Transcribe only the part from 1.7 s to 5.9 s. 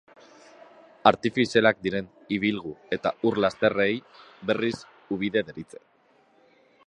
diren ibilgu eta ur-lasterrei, berriz, ubide deritze.